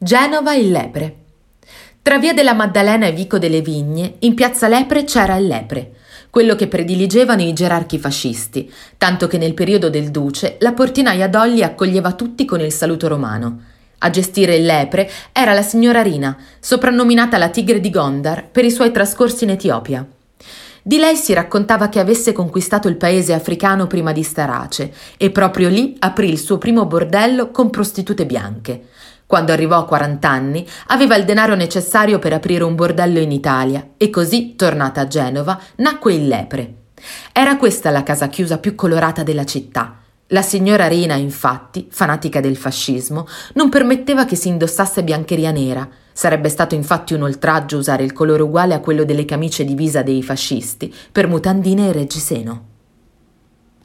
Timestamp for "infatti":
41.16-41.86, 46.74-47.14